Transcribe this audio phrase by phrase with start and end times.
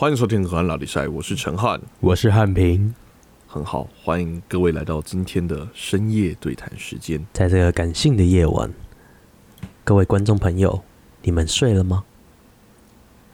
[0.00, 2.94] 欢迎收听《河岸老比赛》，我是陈汉，我是汉平。
[3.46, 7.22] 很好，欢迎各位来到今天的深夜对谈时间。
[7.34, 8.72] 在这个感性的夜晚，
[9.84, 10.82] 各位观众朋友，
[11.20, 12.04] 你们睡了吗？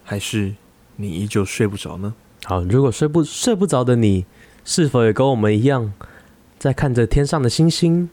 [0.02, 0.56] 还是
[0.96, 2.12] 你依旧睡不着呢？
[2.42, 4.26] 好，如果睡不睡不着的你，
[4.64, 5.92] 是否也跟我们一样，
[6.58, 8.10] 在看着天上的星星，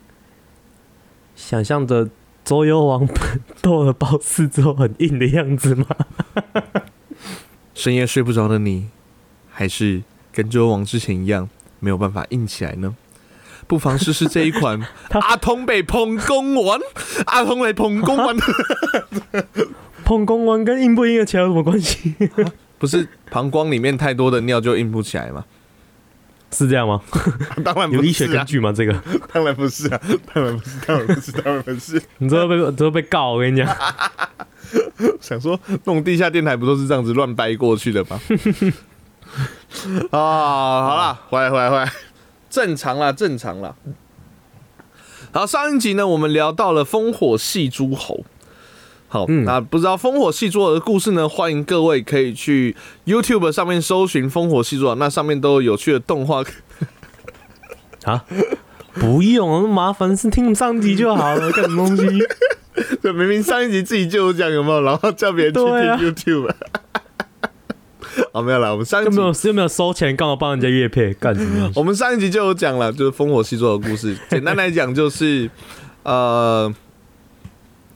[1.36, 2.08] 想象着
[2.46, 3.10] 周幽王
[3.64, 5.88] 斗了 BOSS 之后很硬的样子吗？
[7.74, 8.88] 深夜睡不着的你，
[9.52, 12.96] 还是跟周幽王之前一样没有办法硬起来呢？
[13.66, 14.80] 不妨试试这一款
[15.22, 16.80] 阿通被捧公丸，
[17.26, 18.36] 阿通被捧公丸，
[20.04, 22.14] 碰公丸跟硬不硬起来有什么关系？
[22.78, 25.46] 不是膀胱里面太多的尿就硬不起来吗？
[26.52, 27.02] 是这样吗？
[27.64, 28.72] 当然有医学根据吗？
[28.72, 28.94] 这个
[29.32, 30.00] 当然不是啊，
[30.34, 32.02] 当然不是，当然不是，当然不是。
[32.18, 33.68] 你知道被都被告，我跟你讲。
[35.22, 38.20] 想说，弄地下电台不都是这样子乱掰过去的吗？
[40.12, 41.92] 啊，好了，回来，回来，回来，
[42.50, 43.76] 正常啦，正常啦。
[45.32, 48.24] 好，上一集呢，我们聊到了烽火戏诸侯。
[49.08, 51.28] 好，嗯那不知道烽火戏诸侯的故事呢？
[51.28, 56.44] 欢迎各位可以去 YouTube 上面搜寻烽火戏诸侯，那上面都有有趣的动画。
[58.06, 58.26] 啊，
[58.94, 62.06] 不用，麻烦，是听上集就好了，干什么东西？
[63.02, 64.82] 对，明明上一集自己就有讲，有没有？
[64.82, 66.52] 然后叫别人去听 YouTube。
[68.32, 71.72] 哦，没有了，我们上一集又没有又没有收钱，干嘛帮人家乐配干什么？
[71.76, 74.16] 我们上一集就有讲了，就是烽火戏诸侯的故事。
[74.30, 75.50] 简单来讲，就是
[76.04, 76.74] 呃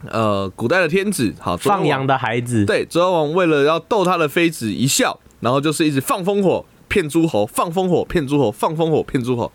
[0.09, 9.51] 呃，古代的天子，好放羊的孩子，对，周幽王为了要逗他的妃子一笑，然后就是一直放烽火骗诸侯，放烽火骗诸侯，放烽火骗诸侯，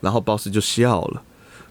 [0.00, 1.22] 然后 boss 就笑了。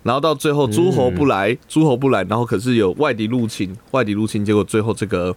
[0.06, 5.36] 然后到最后诸侯不来，诸侯不来，然后可是有外敌入侵，外敌入侵，结果最后这个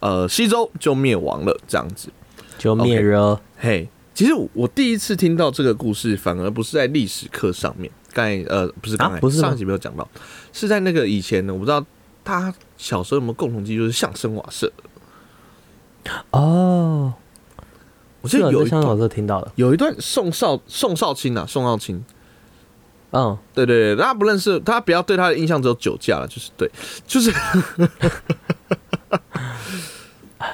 [0.00, 2.08] 呃西周就灭亡了，这样子
[2.56, 3.38] 就灭了。
[3.58, 10.08] 嘿，其实我第一次听到这个故事，反而不是在历史课上面，刚才呃不是刚才不是上集没有讲到，
[10.54, 11.84] 是在那个以前呢，我不知道
[12.24, 14.72] 他小时候有没有共同记忆，就是相声瓦舍。
[16.30, 17.12] 哦，
[18.22, 22.02] 我记得有一相声瓦段舍听到了，有一段宋少宋少卿啊，宋少卿。
[23.10, 26.70] 嗯，对对对，大家不认识他，不要对他的印象只有酒驾了，就是对，
[27.06, 27.32] 就是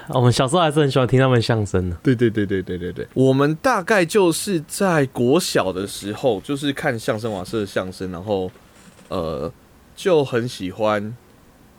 [0.08, 1.96] 我们小时候还是很喜欢听他们相声的。
[2.02, 8.50] 对对对对对对对，我们大概就是在国小的时候，就是看相声瓦舍的相声，然后
[9.08, 9.50] 呃
[9.96, 11.14] 就很喜欢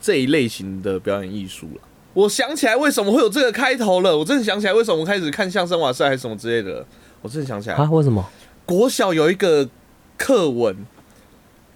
[0.01, 1.81] 这一类型的表演艺术了。
[2.13, 6.85] 我想起来为什么会有这个开头了，我真的想起来为什么我开始看相声瓦舍还是什么之类的，
[7.21, 7.89] 我真的想起来啊？
[7.91, 8.25] 为什么？
[8.65, 9.67] 国小有一个
[10.17, 10.85] 课文，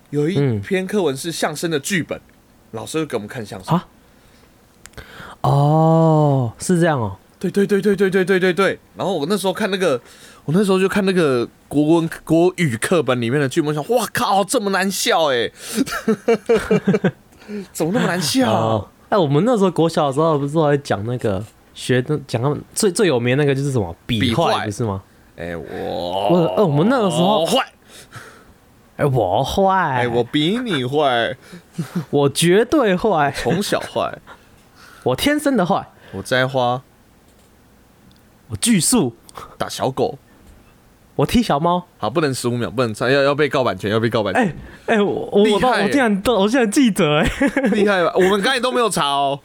[0.09, 2.19] 有一嗯篇课文是相声的剧本，
[2.71, 3.75] 老师会给我们看相声。
[3.75, 3.87] 啊？
[5.41, 7.17] 哦，是这样哦。
[7.39, 8.79] 对对对对对对对对对。
[8.97, 9.99] 然后我那时候看那个，
[10.43, 15.49] 我那时候就看那个国文国语课本里面的剧本，想哇靠，这么难笑哎，
[17.71, 18.51] 怎么那么难笑？
[18.51, 21.41] 哦，哎，我们那时候国小的时候不是都在讲那个
[21.73, 25.01] 学的讲他们最最有名的那个就是什么比比坏坏，不是吗？
[25.37, 27.65] 哎我我呃我们那个时候坏，
[28.99, 31.35] 哎，我坏，哎我比你坏，
[32.11, 34.19] 我绝对坏，从小坏，
[35.03, 36.81] 我天生的坏，我摘花。
[38.49, 39.15] 我巨树，
[39.57, 40.17] 打小狗。
[41.15, 41.85] 我踢小猫。
[41.97, 44.43] 好，不能十五秒，不能唱，要要被告版权，要被告版权，
[44.87, 45.83] 哎哎，我我我厉害耶。
[45.85, 47.31] 我竟然都我竟然记得哎，
[47.71, 48.11] 厉害吧？
[48.15, 49.39] 我们刚才都没有查哦，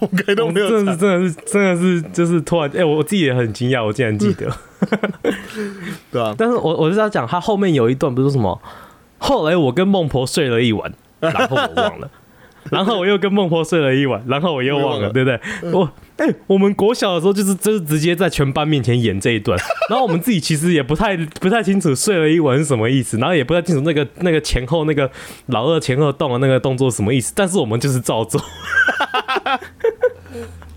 [0.00, 0.96] 我们刚才都没有查真的是。
[0.96, 4.52] 真的是真的是就是突然哎，我自己也很惊讶，我竟然记得。
[6.10, 8.60] 对啊，但是我我是要讲，他后面有一段不是什么，
[9.18, 12.10] 后来我跟孟婆睡了一晚， 然后我忘了，
[12.70, 15.40] 然后我又跟孟婆睡了一晚，然后我又忘了，对不对？
[15.72, 19.56] 我哎、我们国小的时候就是就是直接在全班面前演这一段，
[19.88, 25.08] 然后我们自己其实也不太不太清楚睡了一晚是什么意思，然后也不太清楚那个那个前后那个
[25.46, 28.40] 老二前后动的那个动作是什么意思，但是我们就是照做。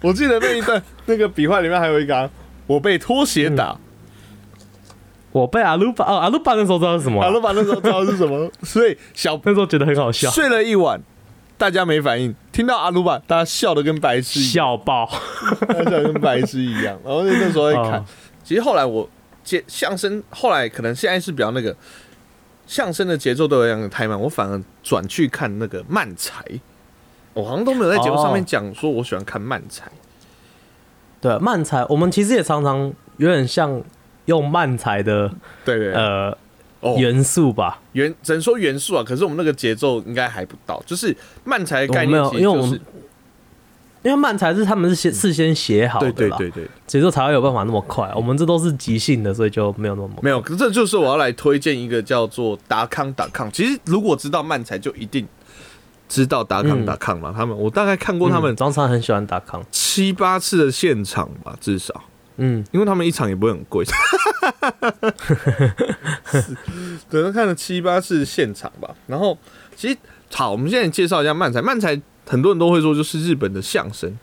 [0.02, 2.30] 我记得那一段那个笔画里面还有一个啊、
[2.68, 3.76] 我被拖鞋打，
[5.32, 11.02] 我被阿鲁巴哦，阿鲁巴那时候知道是什么啊、阿鲁巴那时候知道是什么， 所以小 那时候觉得很好笑，睡了一晚，
[11.58, 15.10] 大家没反应，听到阿鲁巴，大家笑的跟白痴一样，笑爆。
[15.68, 17.00] 大家笑的跟白痴一样。
[17.06, 18.06] 然后那时候在看哦，
[18.44, 19.10] 其实后来我
[19.44, 21.76] 节相声，后来可能现在是比较那个
[22.68, 26.44] 相声的节奏都有点太慢，我反而转去看那个漫才。
[27.34, 29.90] 我好像都没有在节目上面哦讲说我喜欢看漫才，
[31.22, 33.82] 对，漫才我们其实也常常有点像
[34.26, 35.28] 用慢才的
[35.66, 36.38] 对对对呃
[36.82, 37.80] 哦，元素吧。
[37.94, 42.82] 元只能说元素啊，可是我们那个节奏应该还不到，就是慢才的概念就有因为我们
[44.04, 48.12] 因为慢才是他们是先事先写好的啦，对对对对，节奏才会有办法那么快。
[48.16, 53.48] 我们这都是即兴的，所以就没有那么没有，可是这就是我要来推荐一个叫做达康达康。
[53.52, 55.28] 其实如果知道慢才，就一定
[56.10, 57.32] 知道达康达康嘛。
[57.32, 62.04] 他们我大概看过他们嗯张三很喜欢达康，七八次的现场吧，至少，
[62.38, 63.86] 嗯，因为他们一场也不会很贵。
[66.26, 66.58] 是
[67.10, 68.96] 对，他看了七八次现场吧。
[69.08, 69.38] 然后
[69.76, 69.98] 其实
[70.32, 71.62] 好，我们现在介绍一下漫才。
[71.62, 74.18] 漫才很多人都会说就是日本的相声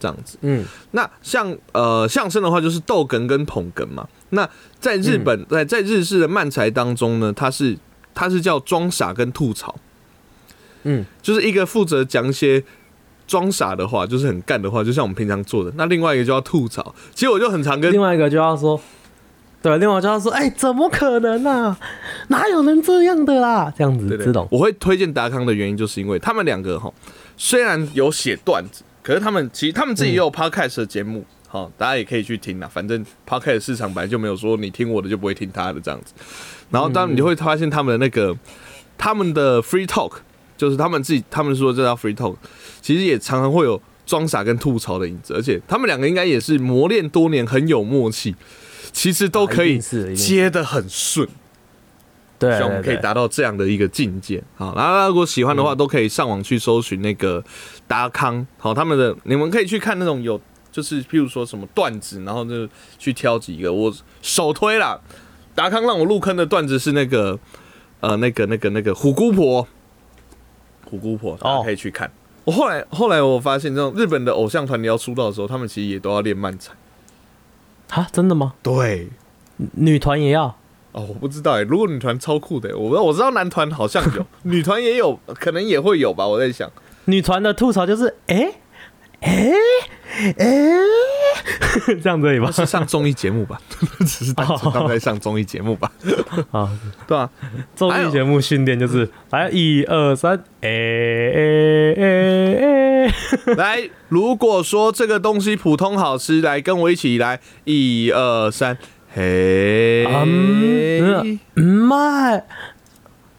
[0.00, 0.38] 这样子。
[0.40, 4.08] 嗯，那像呃相声的话，就是逗哏跟捧哏嘛。
[4.30, 4.48] 那
[4.80, 7.78] 在日本，在在日式的漫才当中呢，它是
[8.14, 9.76] 它是叫装傻跟吐槽，
[10.82, 12.64] 嗯，就是一个负责讲一些
[13.26, 15.72] 装傻的话，就是很干的话，就像我们平常做的。
[15.76, 16.94] 那另外一个就要吐槽。
[17.14, 18.80] 其实我就很常跟另外一个就要说，
[19.62, 21.78] 对，另外就要说，哎、怎么可能啊？
[22.28, 23.72] 哪有人这样的啦？
[23.76, 26.92] 这样子，对我会推荐达康的原因，就是因为他们两个哈，
[27.36, 32.68] 虽然有写段子，可是他们其实他们自己也有 podcast 的节目，好、大家也可以去听啦。
[32.70, 36.12] 反正 podcast 市场本来就没有说你听我的就不会听他的这样子。
[36.70, 38.36] 然后当然你就会发现他们的那个
[38.98, 40.12] 他们的 free talk，
[40.56, 42.36] 就是他们自己他们说这叫 free talk，
[42.80, 48.34] 其实也常常会有装傻跟吐槽的影子，而且他们两个应该也是磨练多年，很有默契，
[48.92, 49.78] 其实都可以
[50.14, 51.28] 接的很顺。
[52.36, 54.42] 对希望我们可以对达到这样的一个境界。
[54.56, 57.42] 好，然后如果喜欢的话，都可以上网去搜寻那个
[57.86, 60.38] 达康，好，他们的你们可以去看那种有，
[60.72, 62.68] 就是譬如说什么段子，然后就
[62.98, 63.72] 去挑几个。
[63.72, 65.00] 我首推啦，
[65.54, 67.38] 达康让我入坑的段子是那个
[68.00, 69.66] 呃那个那个那个虎姑婆，
[70.88, 72.10] 虎姑婆，大家可以去看。
[72.44, 76.72] 我后来后来我发现，这种日本的偶像团你要出道的时候，他们其实也都要练慢才。
[77.90, 78.54] 啊，真的吗？
[78.62, 79.08] 对，
[79.72, 80.46] 女团也要？
[80.92, 86.26] 哦，我不知道哎，如果女团超酷的欸，我我知道男团好像有， 女团也有，可能也会有吧。
[86.26, 86.70] 我在想，
[87.06, 88.52] 女团的吐槽就是，哎、
[89.24, 89.50] 哎
[90.38, 90.44] 哎，
[92.00, 93.60] 这样子吧，是上综艺节目吧？
[94.06, 95.90] 只是单纯正在上综艺节目吧？
[96.52, 96.70] 啊，
[97.08, 97.28] 对啊，
[97.74, 103.14] 综艺节目训练就是来一二三，哎哎哎，
[103.56, 108.78] 来，如果说这个东西普通好吃，来跟我一起来一二三，
[109.12, 112.44] 嘿，嗯卖，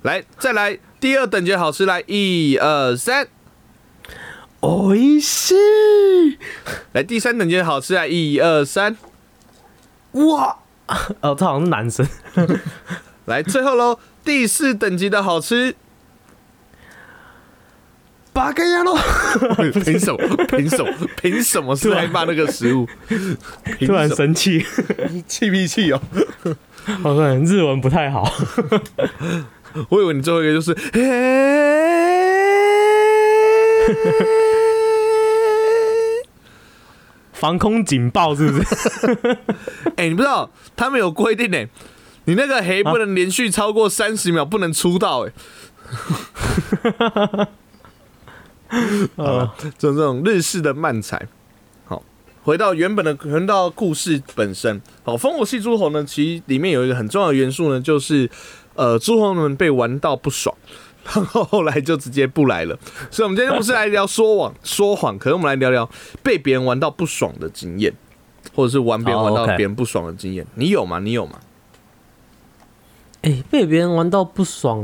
[0.02, 3.28] 来再来第二等级好吃，来一二三。
[4.65, 5.53] 哦一些
[6.94, 8.97] 来第三等级的好吃啊一二三。
[10.13, 10.57] 哇。
[11.21, 12.07] 哦他好像是男生。
[13.25, 15.75] 来最后喽第四等级的好吃。
[18.33, 18.97] 八个鸭肉。
[19.83, 20.17] 凭什么？
[20.47, 20.91] 凭什么？
[21.21, 22.88] 凭什么是害骂那个食物？
[23.85, 24.65] 突然生气。
[25.27, 26.01] 气脾气哦。
[27.03, 28.29] 好多人日文不太好。
[29.89, 31.01] 我以为你最后一个就是嘿
[37.34, 39.38] 防空警报是不是？
[39.98, 41.66] 哎、你不知道他们有规定呢、
[42.26, 45.34] 你那个黑不能连续超过三十秒，不能出道哎、
[49.18, 51.28] 呃， 就这种日式的漫才。
[51.86, 52.02] 好，
[52.42, 54.82] 回到原本的，回到故事本身。
[55.04, 58.30] 好，烽火戏诸侯呢，其实里面有一个很重要的元素呢，就是
[58.74, 60.56] 呃，诸侯们被玩到不爽，
[61.06, 62.78] 然后后来就直接不来了。
[63.12, 65.89] 所以，我们今天不是来聊说谎说谎，可是我们来聊聊
[66.24, 67.94] 被别人玩到不爽的经验，
[68.56, 70.46] 或者是玩别人玩到别人不爽的经验。
[70.56, 71.00] 你有吗？
[71.00, 71.39] 你有吗？
[73.22, 74.84] 哎、被别人玩到不爽，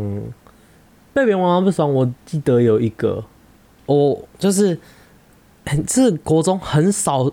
[1.13, 3.23] 被别人玩到不爽，我记得有一个，
[3.85, 4.79] 我就是
[5.65, 7.31] 很这国中很少，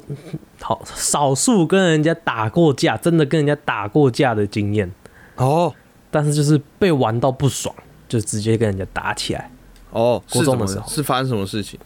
[0.61, 4.93] 好少数跟人家打过架，真的跟人家打过架的经验，
[5.37, 5.75] 哦
[6.11, 7.75] 但是就是被玩到不爽，
[8.09, 9.51] 就直接跟人家打起来。
[9.91, 11.79] 哦，国中的时候是发生什么事情？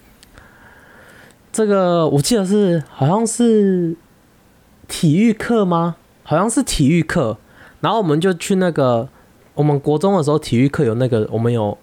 [1.53, 3.95] 这个我记得是好像是
[4.89, 5.97] 体育课吗？
[6.25, 7.37] 好像是体育课，
[7.81, 9.09] 然后我们就去那个
[9.55, 11.77] 我们国中的时候，体育课有那个我们有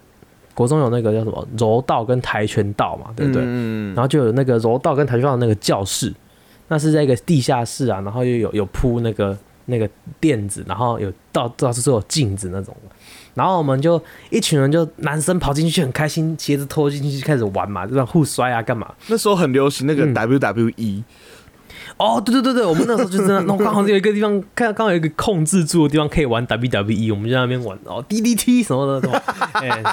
[0.53, 3.43] 国中有那个叫什么柔道跟跆拳道嘛，对不对？
[3.45, 6.13] 嗯然后就有那个柔道跟跆拳道的那个教室，
[6.69, 9.37] 那是在一个地下室啊，然后又有有铺那个
[9.69, 12.75] 那个垫子，然后有到到处都有镜子那种。
[13.35, 18.91] 然后我们就一群人就男生跑进去很开心，鞋子脱进去开始玩嘛，就这样互摔啊干嘛？
[19.07, 21.03] 那时候很流行那个嗯 WWE，、
[21.95, 29.21] 哦，对对对对，我们那时候就真的，那刚好有一个地方，看刚好有一个控制住的地方可以玩 WWE，我们就在那边玩哦，DDT 什么的，什么，
[29.53, 29.83] 哎、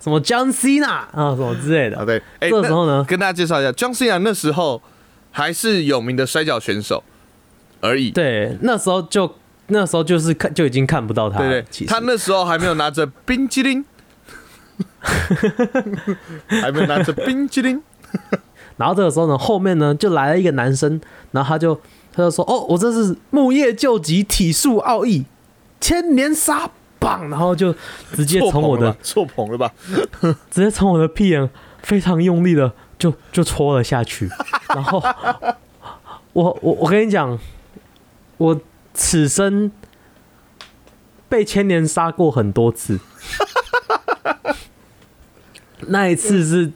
[0.00, 1.98] 什么 John Cena 啊，什么之类的。
[1.98, 4.82] 啊对，哎、这时候呢跟大家介绍一下，John Cena 那时候
[5.30, 7.02] 还是有名的摔跤选手
[7.82, 8.10] 而已。
[8.10, 9.30] 对，那时候就
[9.66, 11.86] 那时候就是看就已经看不到他了，对。
[11.86, 13.84] 他那时候还没有拿着 冰激凌，
[16.48, 17.82] 还没有拿着冰激凌。
[18.78, 20.98] 然后这个时候呢，后面呢就来了一个男生，
[21.32, 21.74] 然后他就
[22.12, 25.24] 他就说：“哦，我这是木叶救急体术奥义
[25.80, 27.74] 千年杀棒，然后就
[28.14, 29.70] 直接从我的错捧了吧，
[30.50, 31.48] 直接从我的屁眼
[31.82, 34.28] 非常用力的就就戳了下去，
[34.74, 35.02] 然后
[36.32, 37.38] 我我我跟你讲，
[38.42, 38.60] 我
[38.92, 39.70] 此生
[41.28, 42.98] 被千年杀过很多次。
[45.86, 46.72] 那一次是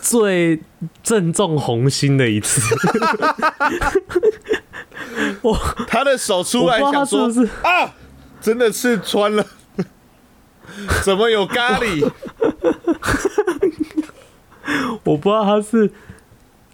[0.00, 0.60] 最
[1.02, 2.60] 正中红心的一次，
[5.42, 7.28] 我他的手出来想说
[7.62, 7.94] 啊，
[8.40, 9.44] 真的是穿了，
[11.04, 12.10] 怎么有咖喱？
[15.04, 15.90] 我不知道他是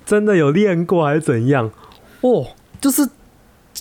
[0.04, 1.71] 真的有练过还是怎样，
[2.21, 2.49] 哦，
[2.80, 3.09] 就是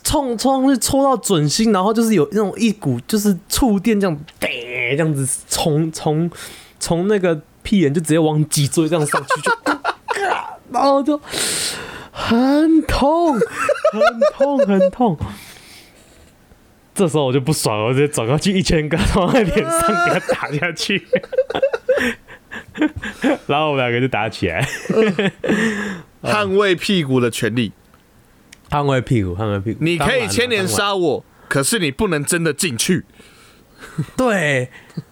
[0.03, 6.29] 冲冲上去抽到准心，然后就是有那种一股就是触电这样，这样子从从。
[6.77, 9.51] 从那个屁眼就直接往脊椎这样上去，就，
[10.71, 11.19] 然后就
[12.11, 13.41] 很痛，很
[14.37, 15.17] 痛，很痛。
[16.93, 21.07] 这时候我就不爽了，我直接转过去一千个从他脸上给他打下去，
[23.47, 24.67] 然后我们两个就打起来，
[26.21, 27.71] 捍卫屁股的权利，
[28.69, 29.83] 捍卫屁股，捍卫屁股。
[29.83, 33.05] 你可以千年杀我，可是你不能真的进去。
[34.17, 34.69] 对。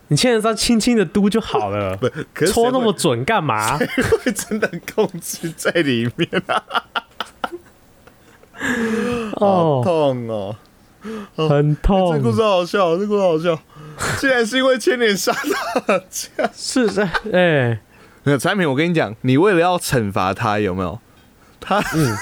[0.09, 2.07] 你牵着它轻轻的嘟就好了， 不，
[2.45, 3.79] 戳那么准干嘛？
[3.79, 3.87] 会
[4.31, 6.63] 真的控制在里面啊！
[9.37, 10.55] 哦，痛哦，
[11.35, 12.13] 很痛。
[12.13, 13.59] 这故事好笑，这故事好笑，
[14.19, 15.33] 竟然是因为千年杀
[15.87, 16.51] 大家。
[16.53, 17.79] 是的，哎，
[18.21, 20.99] 没有产品，我跟你讲，你为了要惩罚他，有没有？
[21.59, 22.15] 他，嗯。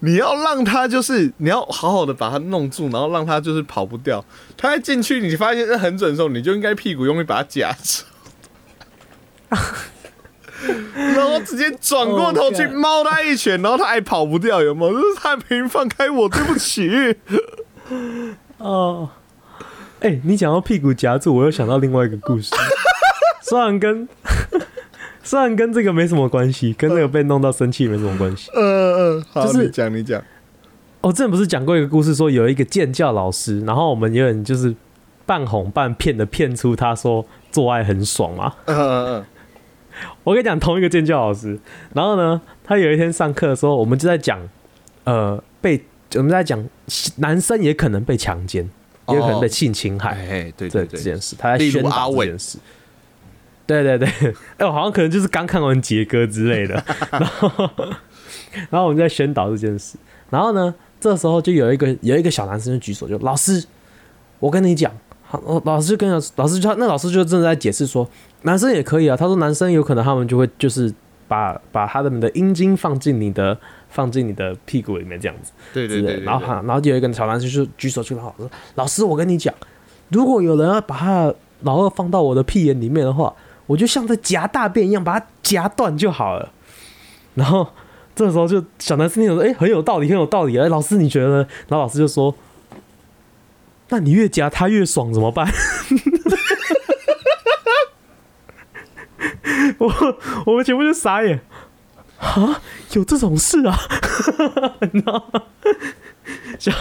[0.00, 4.24] 你要让他就是你要好好的把他弄住，然后让他就是跑不掉。
[4.56, 8.04] 他一进去，你发现很准的时候，你就应该屁股用力把他夹住，
[10.94, 14.92] 然后直接转过头去猫他一拳，然后他还跑不掉，有没有？
[14.92, 17.16] 就是太平，放开我，对不起。
[18.58, 19.10] 哦，
[20.00, 22.54] 哎，你讲到屁股夹住，我又想到另外一个故事，
[23.42, 24.08] 虽然跟。
[25.28, 28.50] 虽然跟这个没什么关系，跟那个被弄到生气没什么关系。
[28.54, 30.22] 嗯 嗯，好，就是讲你讲。
[31.02, 34.74] 我之前不是讲过一个故事，说有一个建教老师，然后我们有人就是
[35.26, 38.54] 半哄半骗的骗出他说做爱很爽嘛。
[38.64, 39.24] 嗯嗯嗯。
[40.24, 41.58] 我跟你讲，同一个建教老师，
[41.92, 44.40] 然后呢，他有一天上课的时候，我们就在讲，
[45.04, 46.64] 呃，被我们在讲
[47.16, 48.66] 男生也可能被强奸，
[49.08, 50.12] 也有可能被性侵害。
[50.12, 52.58] 哎，对对对，这件事，他在宣导这件事。
[53.68, 54.08] 对对对，
[54.56, 56.82] 哎，我好像可能就是刚看完杰哥之类的，
[57.12, 57.70] 然后，
[58.70, 59.98] 然后我们在宣导这件事，
[60.30, 63.62] 然后呢，这时候就有一个有一个小男生就举手，就老师，
[64.40, 64.90] 我跟你讲，
[65.22, 68.08] 好，老师就跟老师就那老师就正在解释说，
[68.42, 70.90] 男生也可以啊，他说男生有可能他们就会就是
[71.28, 73.54] 把把他们的阴茎放进你的
[73.90, 79.54] 放进你的屁股里面这样子，对对对，然后然后就有一个小男生就举手去跟老师，老师我跟你讲，
[80.08, 83.34] 如果有人要把他老二放到我的屁眼里面的话。
[83.68, 86.50] 我就像在夹大便一样，把它夹断就好了。
[87.34, 87.68] 然后
[88.16, 90.58] 这时候就小男生听说，哎，很有道理，很有道理。
[90.58, 91.28] 哎，老师你觉得？
[91.28, 91.46] 呢？
[91.68, 92.34] 然后老师就说
[93.90, 95.48] ：“那你越夹他越爽，怎么办？”
[99.78, 101.40] 我我们全部就傻眼
[102.18, 102.60] 啊！
[102.94, 103.78] 有这种事啊？
[106.58, 106.72] 小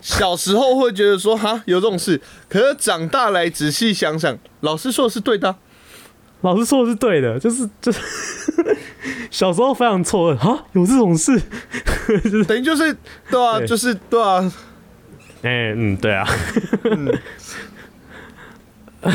[0.00, 5.56] 小时候会觉得说哈有这种事，可是长大来仔细想想，老师说的是对的。
[6.44, 8.00] 老师说的是对的，就是就是
[9.30, 11.40] 小时候非常错愕啊，有这种事，
[12.46, 12.94] 等于就是
[13.30, 14.52] 对啊，就是对啊，
[15.42, 16.26] 哎嗯对啊，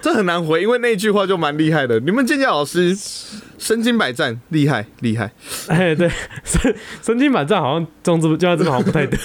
[0.00, 1.98] 这很难回，因为那句话就蛮厉害的。
[2.00, 2.96] 你们健健老师。
[3.58, 5.32] 身经百战，厉害厉害！
[5.68, 6.10] 哎，对，
[6.44, 9.18] 身身经百战好像这字教这个好像不太对。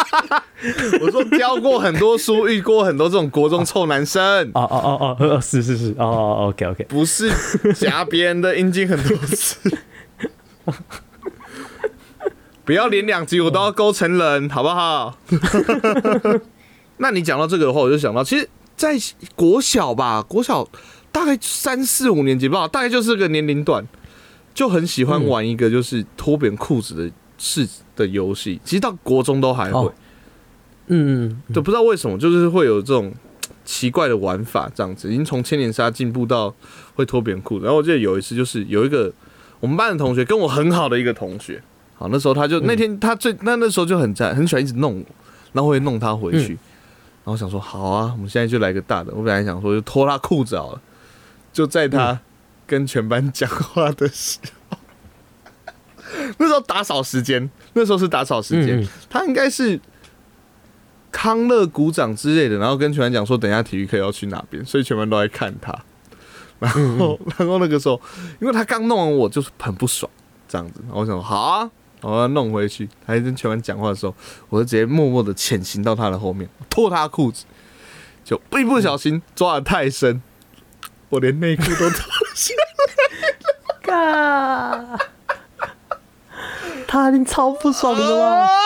[1.00, 4.22] 我说教过很多书，遇过很多这种国中臭男生。
[4.52, 7.32] 哦哦哦哦，是是是，哦哦，OK OK，不是
[7.74, 9.78] 夹别人的阴茎很多次。
[12.66, 15.18] 不要连两集我都要勾成人，好不好？
[17.00, 18.46] 那你讲到这个的话，我就想到，其实，
[18.78, 18.96] 在
[19.36, 20.66] 国小吧，国小。
[21.10, 23.84] 大概三四五年级吧，大概就是个年龄段，
[24.52, 27.66] 就很喜欢玩一个就是脱别人裤子的事
[27.96, 28.60] 的游戏。
[28.62, 29.90] 其实到国中都还会，
[30.88, 33.12] 嗯嗯，就不知道为什么，就是会有这种
[33.64, 36.54] 奇怪的玩法，这样子已经从千年杀进步到
[36.94, 37.64] 会脱别人裤子。
[37.64, 39.10] 然后我记得有一次，就是有一个
[39.60, 41.60] 我们班的同学跟我很好的一个同学，
[41.96, 45.04] 好那时候他就那天他最那那时候就很在很喜欢一直弄我，
[45.54, 46.58] 然后会弄他回去，然
[47.28, 49.12] 后想说好啊，我们现在就来个大的。
[49.14, 50.80] 我本来想说就脱他裤子好了。
[51.52, 52.20] 就在他
[52.66, 54.78] 跟全班讲话的时候，
[56.38, 59.80] 那时候打扫时间，那时候是打扫时间，他应该是
[61.10, 65.76] 康乐鼓掌之类的，然后跟全班讲说，等一下体育课要去哪边，所以全班都在看他。
[66.60, 68.00] 然后， 然后那个时候，
[68.40, 70.10] 因为他刚弄完我，就是很不爽，
[70.46, 70.80] 这样子。
[70.84, 71.70] 然后我想说，好啊，
[72.00, 72.88] 我要弄回去。
[73.06, 74.14] 他在跟全班讲话的时候，
[74.48, 77.44] 我就直接默默的潜行到他的后面，脱他裤子，
[78.24, 80.22] 就一不小心抓的太深，
[81.08, 82.54] 我连内裤都脱下
[83.82, 84.98] 嘎，
[86.86, 88.48] 他一定超不爽的吧？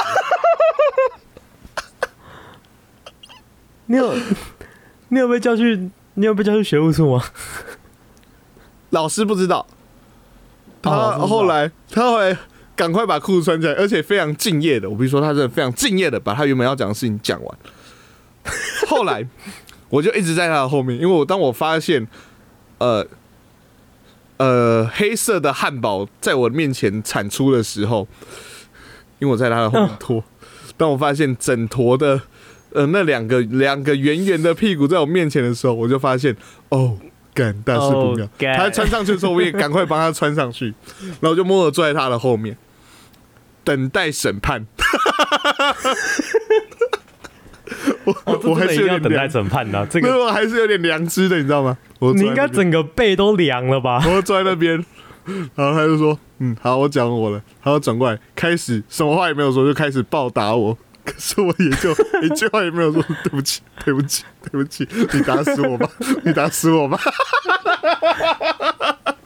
[3.87, 4.15] 你有
[5.09, 5.91] 你有被叫去？
[6.15, 7.25] 你有被叫去学务处吗？
[8.91, 9.67] 老师不知道，
[10.83, 12.37] 他后来他后来
[12.75, 17.59] 赶快把裤子穿起来，而且非常敬业的，我比如说他真的非常敬业的把他原本要讲的事情讲完。
[18.89, 19.27] 后来
[19.89, 22.07] 我就一直在他的后面，因为我当我发现，
[22.79, 23.07] 呃
[24.39, 28.09] 呃黑色的汉堡在我面前产出的时候，
[29.19, 30.25] 因为我在他的后面拖，
[30.77, 32.21] 当我发现整坨的
[32.73, 36.37] 呃那两个两个圆圆的屁股在我面前的时候，我就发现
[36.71, 36.99] 哦。
[37.35, 40.75] 干大事不妙他穿上去的时候，我也赶快帮他穿上去，
[41.21, 42.57] 然后就默默坐在他的后面，
[43.65, 44.67] 等待审判。
[48.05, 51.79] 我、哦，我还是要等待审判的啊、这个我还是有点良知的，你知道吗？
[52.01, 54.03] 我你应该整个背都凉了吧？
[54.07, 54.85] 我坐在那边，
[55.55, 60.77] 然后他就说：“嗯，好，我讲我了。”他就转过来，开始什么话也没有说，就开始暴打我。
[61.05, 61.91] 可是我也就
[62.23, 65.89] 一句话也没有说，对不起，对不起，对不起，你打死我吧，
[66.25, 66.99] 你打死我吧。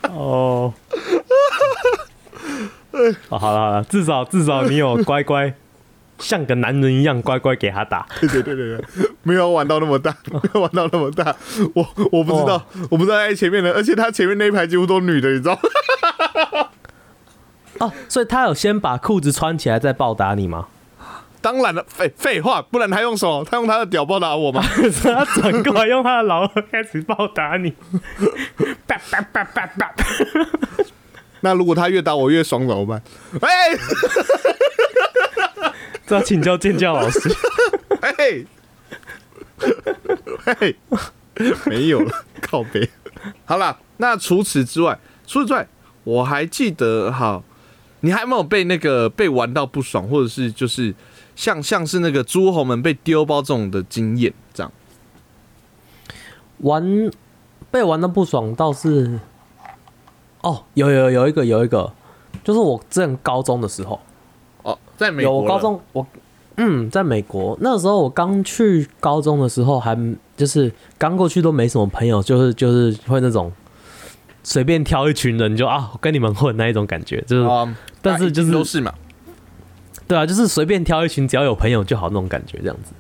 [0.09, 0.73] 哦，
[2.93, 5.53] 哦，好了好了，至少至少你有乖乖
[6.19, 8.07] 像个男人一样乖乖给他打。
[8.21, 11.37] 对对对对对，没有玩到那么大，没有玩到那么大。
[11.75, 16.69] 我我不知道，我不知道在前面的，而且他前面那一排几乎都女的，你知道吗？
[17.81, 20.69] 哦，所以他有先把裤子穿起来再暴打你吗？
[21.47, 23.45] 当然了，废废话，不然他用什么？
[23.49, 24.61] 他用他的屌暴打我吗？
[25.05, 27.73] 他转过来用他的老二 开始暴打你，
[28.85, 29.95] 叭叭叭叭叭。
[31.43, 33.01] 那如果他越打我越爽怎么办？
[33.41, 33.49] 哎
[36.05, 37.21] 这要请教健教老师。
[38.19, 38.45] 嘿，
[40.59, 40.77] 嘿，
[41.67, 42.91] 没有了，靠背。
[43.45, 45.69] 好了，那除此之外，除此之外，
[46.03, 47.41] 我还记得，哈，
[48.01, 50.93] 你还没有被那个被玩到不爽，或者是就是
[51.37, 54.73] 像像是那个诸侯们被丢包这种的经验，这样。
[56.59, 57.11] 玩
[57.71, 59.21] 被玩的不爽倒是，
[60.41, 61.93] 哦，有有有一个有一个，
[62.43, 64.01] 就是我之前高中的时候，
[64.63, 65.39] 哦，在美国了。
[65.39, 66.07] 我高中我
[66.57, 67.55] 嗯，在美国。
[67.61, 69.95] 那时候我刚去高中的时候还
[70.35, 73.53] 就是刚过去都没什么朋友，就是就是会那种
[74.43, 78.95] 随便挑一群人就啊我跟你们混那一种感觉，就是、啊，但是就是都是嘛，
[80.09, 82.93] 对啊，就是随便挑一群，只要有朋友就好那种感觉这样子。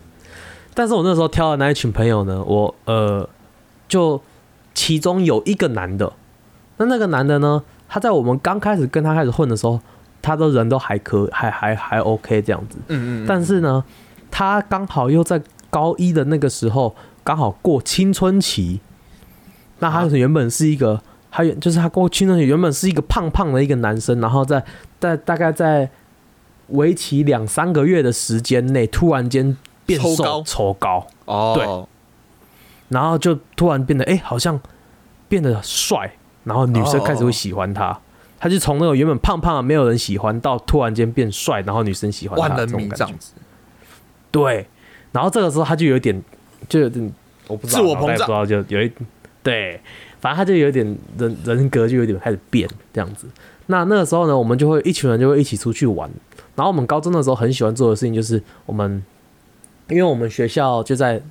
[0.75, 3.29] 但是我那时候挑的那一群朋友呢，我呃，
[3.89, 4.21] 就
[4.75, 6.13] 其中有一个男的，
[6.77, 9.81] 那那个男的呢，他在我们刚开始跟他开始混的时候，
[10.21, 12.77] 他的人都还可还还还 OK 这样子。
[12.89, 13.83] 嗯嗯，但是呢，
[14.31, 15.41] 他刚好又在
[15.71, 18.81] 高一的那个时候，刚好过青春期。
[19.79, 24.65] 那他原本是一个，他原就是他过青春期原本是一个胖胖的一个男生，然后在
[24.99, 25.89] 在大概在
[26.69, 30.43] 为期两三个月的时间内，突然间变瘦抽高。
[30.45, 31.89] 抽高，哦，
[32.89, 34.61] 然后就突然变得哎、诶好像
[35.29, 36.13] 变得帅，
[36.45, 37.99] 然后女生开始会喜欢他。
[38.39, 42.95] 他就从那个原本胖胖的没有人喜欢，到突然间变帅，然后女生喜欢他万人这种感觉。
[42.95, 43.33] 迷这样子，
[44.31, 44.67] 对，
[45.13, 46.23] 然后这个时候他就有点，
[46.69, 47.13] 就有点，
[47.49, 48.93] 我不知道，自我膨不知道就有一，
[49.43, 49.81] 对，
[50.21, 53.27] 反正他就有点人人格就有点开始变这样子。
[53.67, 56.09] 那那个时候呢，我们就会一群人就会一起出去玩。
[56.57, 59.05] 然后我们高中的时候很喜欢做的事情就是我们，
[59.89, 61.23] 因为我们学校就在，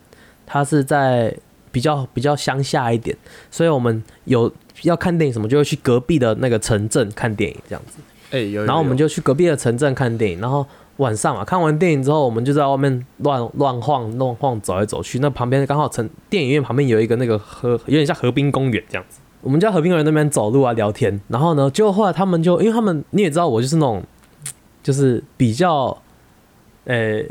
[0.45, 1.35] 它是在
[1.71, 3.17] 比较比较乡下一点，
[3.51, 4.49] 所以我们有
[4.83, 7.99] 要看电影什么，就会去隔壁的那个城镇看电影这样子。
[8.31, 10.65] 哎有，有然后我们就去隔壁的城镇看电影，然后
[10.97, 15.19] 晚上嘛，看完电影之后，我们就在外面乱乱晃乱晃走来走去。
[15.19, 19.19] 那旁边刚好城电影院旁边有一个那个河，有点像河滨公园这样子。
[19.41, 24.01] 我们就在河滨公园那边走路啊聊天，然后呢，结果后来他们就因为他们你也知道我就是那种
[24.85, 25.97] 就是比较
[26.83, 27.23] 呃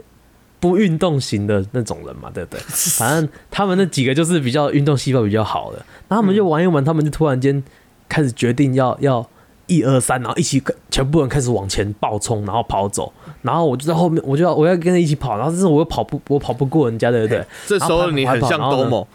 [0.59, 2.61] 不运动型的那种人嘛，对不对？
[2.99, 7.63] 反正他们那几个就是比较运动细胞比较好的，然后他们就玩一玩，他们就突然间
[8.09, 9.25] 开始决定要要
[9.69, 13.13] 一二三，然后一起全部人开始往前暴冲，然后跑走，
[13.43, 17.47] 然后我就在后面，我就要我要跟着一起跑，然后但是我又跑不我跑不过人家，对不对？
[17.69, 19.07] 这时候你很像然后跑兜某，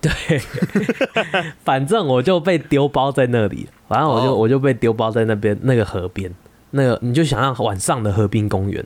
[0.00, 0.10] 对，
[1.64, 4.34] 反正我就被丢包在那里，反正我就、哦。
[4.34, 6.32] 我就被丢包在那边那个河边，
[6.70, 8.84] 那个你就想象晚上的河滨公园，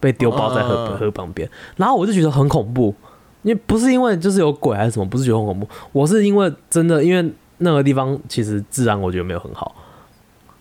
[0.00, 2.94] 被丢包在河、嗯河旁边，然后我就觉得很恐怖，
[3.42, 9.74] 因为不是因为就是有鬼还是什么，不是觉得很恐怖，我是因为真的因为那个地方其实治安我觉得没有很好，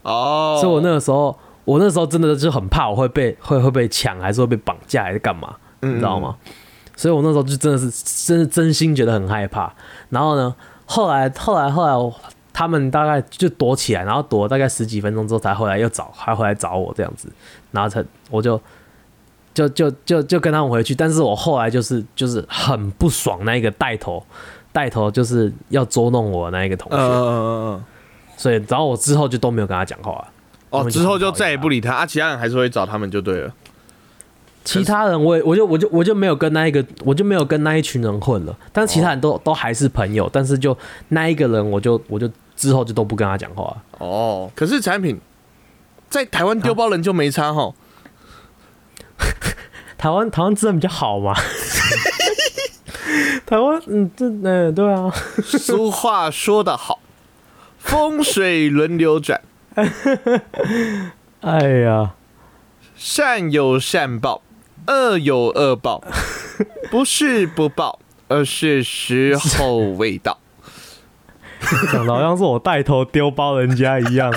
[0.03, 5.55] 哦，所以我那个时候我那时候真的就很怕我会被会会被抢，还是会被绑架，还是干嘛？
[5.81, 6.35] 嗯你知道吗？
[6.95, 7.89] 所以我那时候就真的是
[8.27, 9.73] 真的真心觉得很害怕。
[10.09, 10.53] 然后呢，
[10.85, 12.13] 后来后来后来我
[12.53, 17.29] 他们大概就躲起来，然后躲了大概十几分钟之后才回来又找，还回来找我这样子，
[17.71, 18.59] 然后才我就
[19.53, 20.93] 就就就就跟他们回去。
[20.93, 24.23] 但是我后来就是就是很不爽那一个带头
[24.71, 27.83] 带头就是要捉弄我那一个同学，嗯嗯嗯
[28.37, 30.27] 所以然后我之后就都没有跟他讲话了。
[30.69, 33.53] 哦，之后就再也不理他啊，其他人还是会找他们就对了。
[34.63, 40.77] 其他人我也我就我就我就没有跟那一个我就没有跟那一群人混了，但是其他人都、都还是朋友，但是就
[41.09, 43.63] 那一个人我就我就之后就都不跟他讲话。
[43.63, 43.83] 了。
[43.99, 45.19] 哦，可是产品
[46.09, 47.73] 在台湾丢包人就没差哈。
[49.97, 51.33] 台湾台湾治安比较好嘛，
[53.45, 55.11] 台湾嗯这嗯、对啊，
[55.43, 56.99] 俗话说得好，
[57.77, 59.39] 风水轮流转，
[61.41, 62.15] 哎呀，
[62.95, 64.41] 善有善报，
[64.87, 66.03] 恶有恶报，
[66.89, 70.37] 不是不报，而是时候未到。
[71.91, 74.33] 讲的好像是我带头丢包人家一样，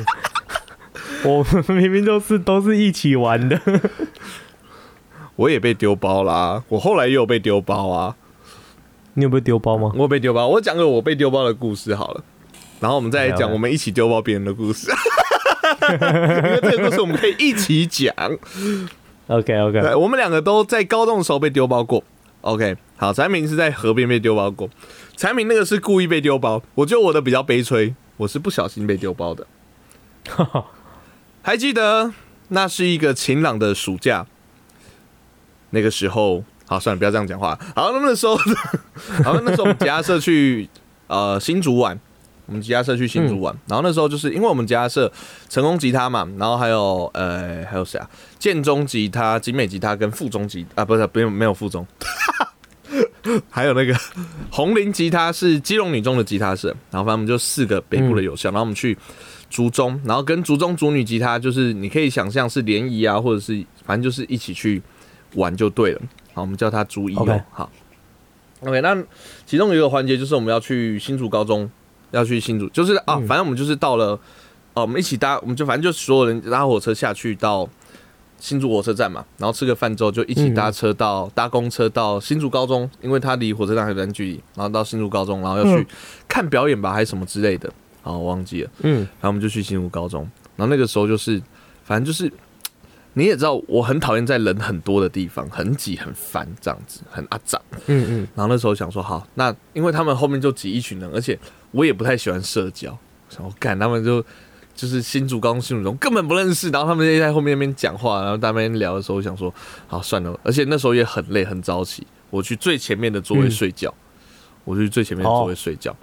[1.24, 3.61] 我们明明就是都是一起玩的。
[5.37, 8.14] 我也被丢包啦，我后来也有被丢包啊，
[9.14, 9.90] 你有被丢包吗？
[9.94, 10.46] 我有被丢包。
[10.46, 12.22] 我讲个我被丢包的故事好了，
[12.78, 14.90] 然后我们再来讲我们一起丢包别人的故事，
[15.90, 18.14] 因为这个故事我们可以一起讲。
[19.27, 22.05] OK OK，对，我们两个都在高中的时候被丢包过。
[22.43, 24.69] OK，好，产品是在河边被丢包过，
[25.17, 29.47] 产品那个是故意被丢包，我觉得我的比较悲催，我是不小心被丢包的。
[31.41, 32.13] 还记得
[32.49, 34.27] 那是一个晴朗的暑假，
[35.71, 37.59] 那个时候，好，算了，不要这样讲话。
[37.75, 38.37] 好，那那时候，
[39.25, 40.69] 好，那时候我们吉他社去
[41.07, 41.99] 呃新竹玩，
[42.46, 45.11] 我们吉他社去新竹玩，然后那时候就是因为我们吉他社
[45.48, 48.09] 成功吉他嘛，然后还有呃还有谁啊？
[48.38, 51.87] 建中吉他、景美吉他跟附中吉啊，不是，没有没有附中，
[53.48, 53.94] 还有那个
[54.50, 58.96] 红林吉他是基隆女中的吉他社，然后反正我们就四个北部的有校，然后我们去
[59.48, 64.83] 竹中，然后跟竹中竹女吉他就是你可以想象是联谊啊，或者是反正就是一起去
[65.35, 66.02] 玩就对了。
[66.35, 67.70] 好，我们叫它竹一好
[68.61, 69.00] ，OK，那
[69.46, 71.70] 其中有一个环节就是我们要去新竹高中，
[72.14, 74.18] 要去新竹，就是啊，反正我们就是到了，
[74.74, 77.68] 哦、我们一起搭，我们就反正就所有人搭火车下去到
[78.38, 85.87] 新竹火车站嘛，然后吃个饭之后就一起搭车到、搭公车到新竹高中，因为它离火车站还有段距离，然后到新竹高中，然后要去嗯。
[86.29, 87.72] 看表演吧，还是什么之类的，
[88.03, 88.70] 好，我忘记了。
[88.83, 90.22] 嗯，然后我们就去新竹高中，
[90.57, 91.40] 然后那个时候就是，
[91.85, 92.33] 反正就是
[93.14, 97.61] 你也知道，我很讨厌在人很多的地方，很挤、很烦这样子，很阿杂。
[97.87, 101.38] 嗯嗯，然后那时候想说，好，那因为他们后面就挤一群人，而且
[101.70, 102.96] 我也不太喜欢社交，
[103.29, 104.20] 想我干他们就
[104.74, 109.53] 就是新竹高中、新竹中根本不认识，然后他们就在后面那边讲话，然后在那边聊的时候，我想说，
[109.87, 113.94] 好算了，而且那时候也很累，很早起，我去最前面的座位嗯睡觉，
[114.64, 115.94] 我去最前面的座位睡觉，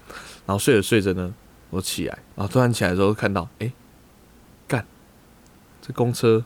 [0.45, 1.33] 然后睡着睡着呢，
[1.69, 3.69] 我起来，然后突然起来的时候看到，哎、
[4.65, 4.85] 干，
[5.81, 6.43] 这公车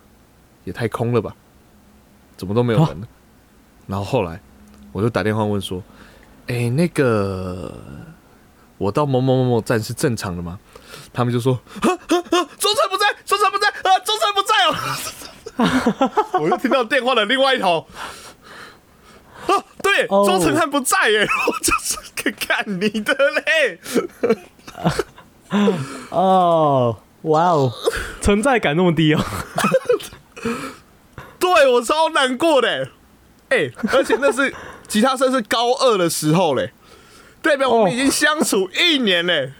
[0.65, 1.33] 也太空了吧，
[2.35, 3.07] 怎么都没有人呢？
[3.87, 4.41] 然后后来
[4.91, 5.81] 我就打电话问说，
[6.47, 7.73] 哎、那个
[8.77, 10.59] 我到某某某某站是正常的吗？
[11.13, 14.75] 他们就说，啊啊啊，中山不在，中山不在，啊，中山不在哦。
[16.41, 17.87] 我就听到电话的另外一头，
[19.47, 21.97] 啊，对，哦周成汉不在耶，我就是
[22.31, 23.79] 看你的嘞。
[26.09, 27.71] 哦，哇哦，
[28.19, 29.23] 存在感那么低哦。
[31.39, 32.89] 对我超难过的，
[33.49, 34.53] 哎、而且那是
[34.87, 36.71] 吉他社是高二的时候嘞，
[37.41, 39.53] 代表我们已经相处一年嘞，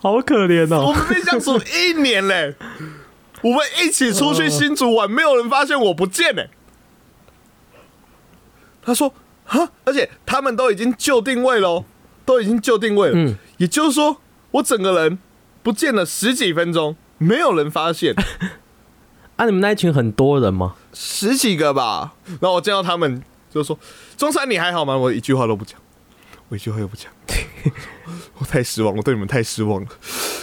[0.00, 0.94] 好可怜我哦！
[0.94, 2.54] 们被相处一年嘞，
[3.42, 6.50] 我们一起出去新竹玩，没有人发现我不见嘞。
[8.82, 9.12] 他说
[9.46, 11.84] 啊，而且他们都已经就定位喽，
[12.24, 13.36] 都已经就定位了，嗯。
[13.56, 14.18] 也就是说
[14.52, 15.18] 我整个人
[15.62, 18.14] 不见了十几分钟，没有人发现。
[19.36, 20.74] 啊，你们那一群很多人吗？
[20.92, 22.14] 十几个吧。
[22.40, 23.78] 然后我见到他们就说
[24.16, 25.78] ：“中山你还好吗？”我一句话都不讲，
[26.48, 27.12] 我一句话都不讲。
[28.38, 29.88] 我太失望，我对你们太失望了。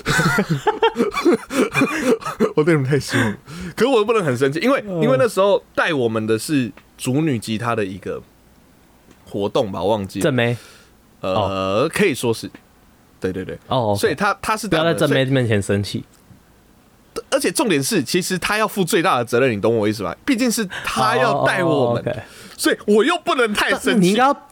[2.55, 3.37] 我对你们太失望了。
[3.75, 8.21] 可是我又不能很生气，因为因为那时候带我们的是主女吉他的一个
[9.25, 10.23] 活动吧，我忘记了。
[10.23, 10.55] 正妹
[11.21, 12.51] 呃，可以说是，
[13.19, 16.03] 对对对，哦，所以他他是不要在正这妹面前生气。
[17.33, 20.15] 而且重点是，其实他要负最大的责任，你懂我意思吧？
[20.23, 22.23] 毕竟是他要带我们，
[22.55, 24.23] 所以我又不能太生气你应该。
[24.23, 24.49] 要，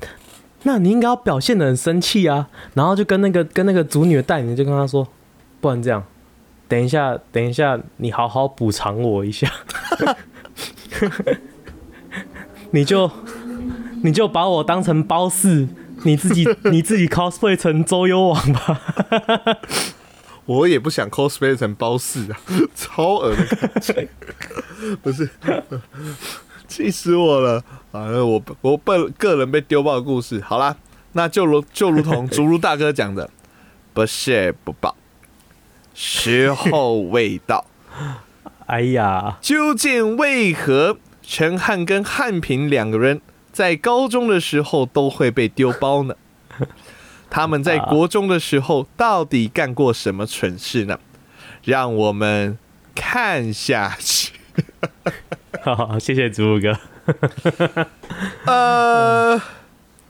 [0.63, 5.07] 那你应该要表现的很生气啊，然后就跟那个跟那个主女的代理就跟他说，
[5.59, 6.03] 不然这样，
[6.67, 9.51] 等一下，等一下，你好好补偿我一下，
[12.71, 13.09] 你就
[14.03, 15.67] 你就把我当成包四，
[16.03, 18.81] 你自己你自己 cosplay 成周幽王吧。
[20.51, 22.39] 我也不想 cosplay 成包四啊，
[22.75, 24.07] 超恶的感觉，
[25.01, 25.29] 不是，
[26.67, 27.63] 气死我了！
[27.91, 30.75] 反啊，我我被个人被丢爆的故事，好啦，
[31.13, 33.29] 那就如就如同竹如大哥讲的，
[33.93, 34.95] 不谢不报，
[35.93, 37.65] 时候未到。
[38.67, 43.19] 哎呀，究竟为何陈汉跟汉平两个人
[43.51, 46.15] 在高中的时候都会被丢包呢？
[47.31, 50.99] 他们在国中的时候到底干过什么蠢事呢？
[51.63, 52.57] 让我们
[52.93, 54.33] 看下去。
[55.63, 56.77] 好好，谢谢祖鲁哥。
[58.45, 59.41] 呃，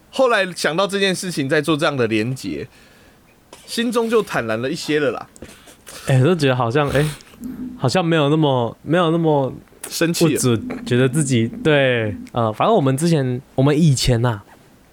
[0.09, 2.67] 后来想到这件事情，在做这样的连结，
[3.65, 5.27] 心中就坦然了一些了啦。
[6.07, 7.05] 哎、都觉得好像哎、
[7.77, 9.53] 好像没有那么没有那么
[9.87, 14.41] 生气了，准，觉得自己对呃，反正我们之前我们以前呐、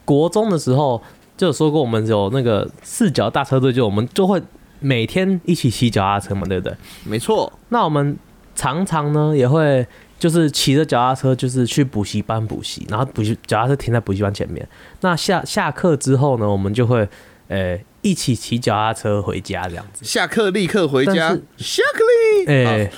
[0.04, 1.02] 国中的时候
[1.38, 4.42] 就有说过，我们有那个四脚大车队，就我们就会
[4.80, 6.76] 每天一起骑脚踏车嘛，对不对？
[7.04, 8.18] 没错，那我们
[8.56, 9.86] 常常呢也会
[10.18, 14.68] 就是骑着脚踏车，就是去补习班补习，然后补习脚踏车停在补习班前面。
[15.00, 17.08] 那下下课之后呢，我们就会
[17.46, 20.04] 呃一起骑脚踏车回家这样子。
[20.04, 22.00] 下课立刻回家，下课
[22.44, 22.52] 立。
[22.52, 22.90] 哎、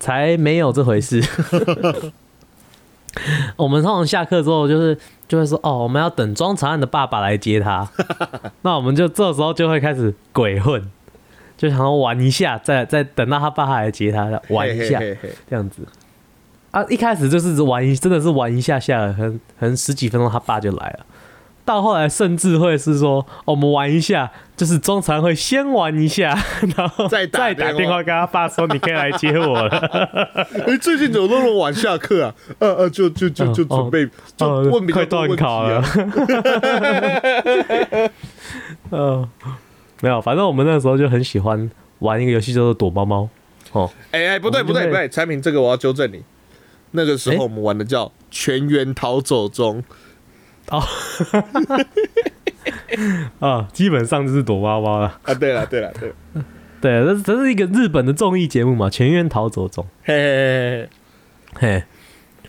[0.00, 1.22] 才没有这回事。
[3.56, 4.96] 我们通常下课之后就是
[5.30, 7.88] 就会说哦，我们要等庄长安的爸爸来接他，
[8.62, 10.82] 那我们就这时候就会开始鬼混，
[11.56, 15.86] 就想要玩一下，再再等到他爸爸来接他，玩一下嘿嘿嘿这样子。
[16.72, 21.06] 啊，一开始就是玩一，真的是玩一下下，可能可能十几分钟他爸就来了。
[21.70, 26.36] 到后来甚至会是说，哦我们玩一下，就是中常会先玩一下，
[26.76, 29.68] 然后再打再打电话跟他爸说你可以来接我了。
[30.66, 32.34] 哎、最近怎么那么晚下课啊？
[32.58, 35.84] 呃呃，就就就就哦准备、就哦问比较快多问题了啊。。
[38.90, 39.28] 嗯，
[40.02, 43.28] 没有，反正我们那时候就很喜欢玩一个游戏叫做躲猫猫。
[43.72, 46.20] 哦，哎哎，不对不对不对，产品这个我要纠正你。
[46.90, 49.84] 那个时哎候我们玩的叫全员逃走中，
[53.40, 55.18] 啊，基本上就是躲猫猫了。
[55.24, 56.14] 啊，对了对了对了，
[56.80, 59.84] 对，这这是一个日本的综艺节目嘛，《全员逃走中》。
[60.04, 60.88] 嘿嘿嘿
[61.54, 61.84] 嘿，嘿，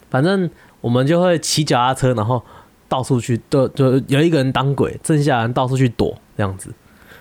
[0.09, 0.49] 反正
[0.81, 2.43] 我们就会骑脚踏车，然后
[2.87, 6.71] 到处去，就就有一个人当鬼，剩下人到处去躲这样子。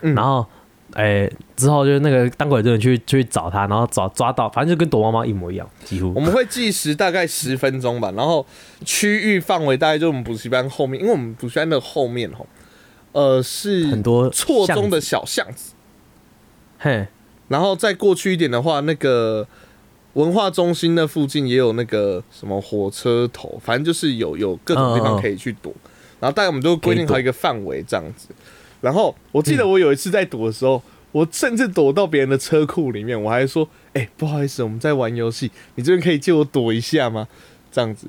[0.03, 0.47] 嗯然后，
[0.95, 6.21] 哎、之后就是那个当鬼的人去去找他，然后找抓到，反正就跟躲猫猫一模一样，几乎我。
[6.21, 8.45] 们会计时大概十分钟吧，然后
[8.85, 12.47] 区域范围大概就我们补习班后面，因为我们补习班的后面吼，
[13.13, 15.75] 呃是很多错综的小巷子，
[16.79, 17.07] 嘿，
[17.49, 19.47] 然后再过去一点的话，那个
[20.15, 25.73] 文化中心那附近也有那个什么火车头，反正就是有有各种地方可以去躲。
[26.19, 28.29] 然后大概我们都规定好一个范围这样子。
[28.81, 37.29] 然后我记得我有一次在躲的时候，我甚至躲到别人的车库里面，我还说：“哎、不好意思，我们在玩游戏，你这边可以借我躲一下吗？”
[37.71, 38.09] 这样子。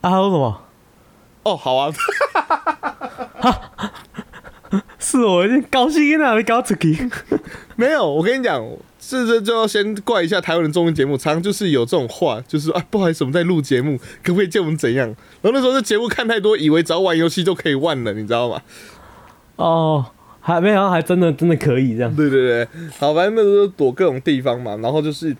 [0.00, 0.62] 啊，还有什么？
[1.44, 1.92] 哦，好啊，
[4.98, 7.10] 是我有点高兴啊，你搞出去。
[7.76, 8.64] 没有，我跟你讲，
[9.00, 15.06] 这这就要先怪一下台湾的综艺节目，常常就是有这种话，就是说啊，不好意思，我们在录节目，可不可以借我们怎样？
[15.40, 18.62] 然后那时候这节目看太多，以为只要玩游戏就可以玩了，你知道吗？
[19.56, 20.04] 哦，
[20.40, 22.14] 还没有，还真的真的可以这样。
[22.16, 25.36] 对对对，好，反正那时候躲各种地方嘛，然后就是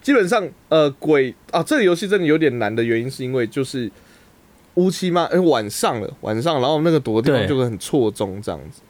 [0.00, 3.90] 基本上呃鬼啊，这个游戏真的有点难的原因是因为就是
[4.74, 8.80] 乌漆嘛，哎、晚上了，晚上，然后那个躲的地方就会很错综这样子，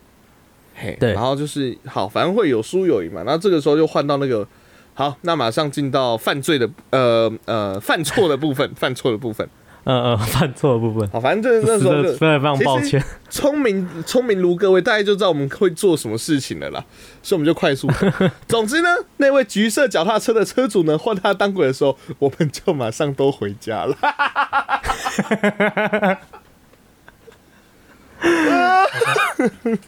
[0.74, 1.12] 嘿，对。
[1.12, 4.46] 然后就是好，反正会有输有赢嘛，然后这个时候就换到那个
[4.94, 9.48] 好，那马上进到犯罪的呃呃犯错的部分，犯错的部分，
[9.85, 13.03] 嗯嗯， 犯错的部分，好，反正这那时候就非常抱歉。
[13.29, 16.85] 聪明聪明如各位，大概就知道我们会做什么事情了啦，
[17.23, 18.12] 所以我们就快速讲。
[18.47, 23.97] 总之呢，那位橘色脚踏车的车主呢，换他当鬼的时候，我们就马上都回家了。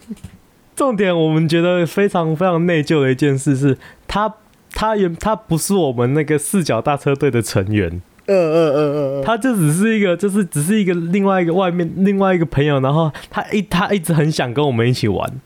[0.74, 3.76] 重点我们觉得非常非常内疚的一件事是，
[4.08, 4.32] 他
[4.72, 15.40] 他原他不是我们那个四脚大车队的成员，嗯嗯嗯嗯，他就只是一个，就是只是一个另外一个外面另外一个朋友，然后他一他一直很想跟我们一起玩，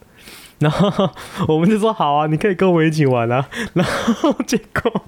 [0.58, 1.10] 然后
[1.48, 5.02] 我们就说好啊，你可以跟我们一起玩啊， 然后结果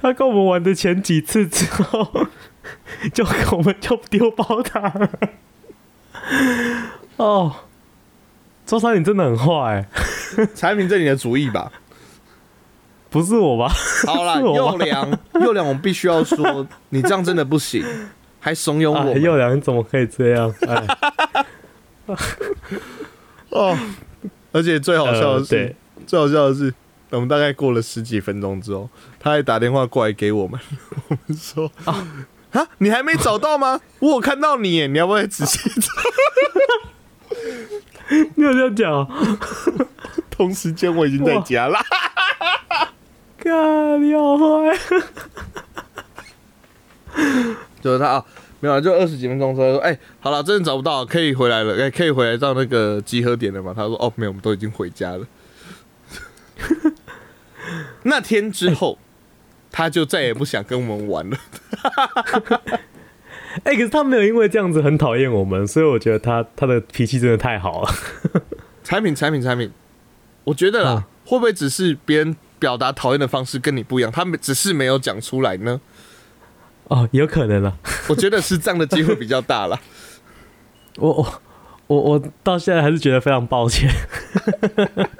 [0.00, 2.26] 他跟我们玩的前几次之后，
[3.12, 5.10] 就我们就丢包他了。
[7.16, 7.52] 哦，
[8.64, 9.86] 周三你真的很坏、
[10.54, 11.72] 产品这里的主意吧。
[13.10, 13.72] 不是我吧？
[14.06, 17.84] 好啦，是我吗幼良， 幼良，我们必须要说，你这样真的不行，
[18.40, 20.54] 还怂恿我幼良你怎么可以这样？
[20.68, 20.86] 哎，
[23.50, 23.76] 哦。
[24.52, 26.72] 而且最好笑的是，呃最好笑的是，
[27.10, 30.60] 我们大概过了十几分钟之后，他还打电话过来给我们，
[31.08, 32.06] 我们说啊
[32.52, 33.80] 啊，你还没找到吗？
[33.98, 35.88] 我有看到你耶，你要不要仔细找？
[38.36, 39.08] 你有这样讲哦？
[40.30, 41.84] 同时间我已经在家啦。
[43.44, 44.74] 干，你好坏！
[47.82, 48.24] 就是他啊，
[48.60, 53.74] 没有啊，就二十几分钟之后说，哎、好了，真的找不到，可以回来了，哎、可以回来到那个集合点了嘛？
[53.76, 55.26] 他说，哦，没有，我们都已经回家了。
[58.04, 58.98] 那天之后，
[59.70, 61.36] 他就再也不想跟我们玩了。
[63.64, 67.90] 哎、可是他没有因为这样子很讨厌我们，所以我觉得他他的脾气真的太好了。
[68.82, 69.70] 产品，产品，产品，
[70.44, 75.82] 我觉得啦，啊会不会只是别人表达讨厌的方式跟你不一样，他们只是没有讲出来呢？
[76.88, 77.76] 哦，有可能了。
[78.08, 79.78] 我觉得是这样的机会比较大了。
[80.96, 81.42] 我我
[81.88, 83.90] 我我到现在还是觉得非常抱歉。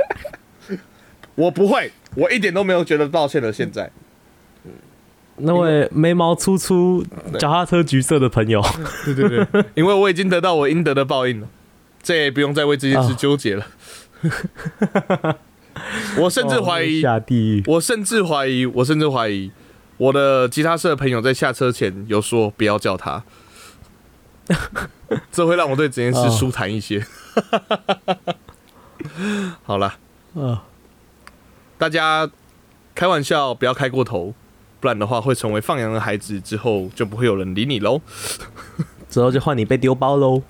[1.36, 3.52] 我不会，我一点都没有觉得抱歉的。
[3.52, 3.90] 现在，
[5.36, 7.04] 那位眉毛粗粗、
[7.38, 8.64] 脚踏车橘色的朋友，
[9.04, 11.48] 对对对，因为我已经得到我应得的报应了，
[12.02, 13.66] 这也不用再为这件事啊纠结了。
[16.18, 17.62] 我甚至怀疑，哦下地狱。
[17.66, 19.50] 我甚至怀疑，我甚至怀疑，
[19.96, 23.22] 我的吉他社的朋友在下车前有说不要叫他，
[25.30, 27.04] 这会让我对这件事哦舒坦一些。
[29.64, 29.94] 好了，
[30.34, 30.58] 嗯，
[31.76, 32.28] 大家
[32.94, 34.34] 开玩笑不要开过头，
[34.80, 38.00] 不然的话会成为放羊的孩子，之后就不会有人理你喽。
[39.10, 40.42] 之后就换你被丢包喽。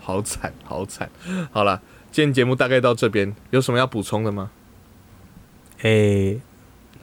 [0.00, 1.08] 好惨，好惨。
[1.50, 1.80] 好了，
[2.14, 4.52] 今天节目大概到这边，有什么要补充的吗？
[5.82, 6.36] 哎、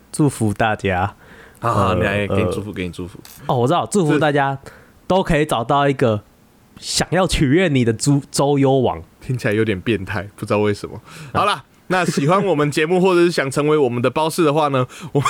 [0.09, 1.13] 祝福大家
[1.59, 3.19] 啊，呃你来给你呃祝福，给你祝福。
[3.45, 3.57] 哦！
[3.57, 4.57] 我知道，祝福大家
[5.07, 6.23] 都可以找到一个
[6.77, 9.03] 想要取悦你的周周幽王。
[9.19, 11.01] 听起来有点变态，不知道为什么。
[11.33, 15.29] 好啦，那喜欢我们节目或者是想成为我们的包士的话呢， 我们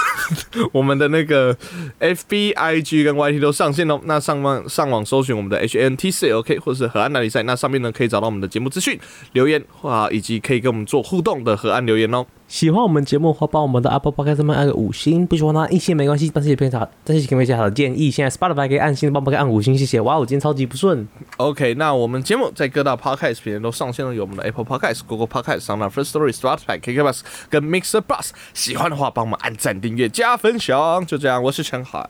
[0.71, 1.57] 我们的那个
[1.99, 3.99] F B I G 跟 Y T 都上线喽。
[4.05, 8.97] 那上网上网搜寻我们的 H N T C O K 或者是河岸那比赛，那上面呢可以找到我们的节目资讯、
[9.33, 12.25] 留言啊，以及可以跟我们做互动的河岸留言哦。
[12.51, 18.11] 喜欢我们节目的话，帮我们的 Apple Podcast 上面按个五星；不喜欢的话，一星没关系，但是也可以找，但是也可以好的建议。
[18.11, 20.01] 现在 Spotify 可以按星，帮我们按五星，谢谢。
[20.01, 21.07] 哇，我今天超级不顺。
[21.37, 28.31] OK，那我们节目在各大 Podcast 平台都上线了，有我们的 Apple Podcast、Google Podcast、s o First Story、Spotify、KK Bus 跟 Mixer Bus。
[28.53, 31.05] 喜欢的话，帮我们按赞、订阅、加分享。
[31.05, 32.05] 就这样，我是陈海，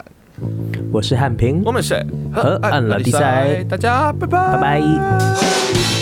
[0.91, 6.00] 我是汉平我，们是河岸拉力赛大家拜拜，拜拜。